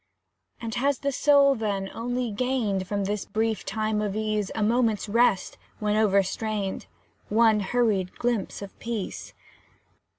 [0.59, 5.07] And has the soul, then, only gained, From this brief time of ease, A moment's
[5.07, 6.87] rest, when overstrained,
[7.29, 9.35] One hurried glimpse of peace?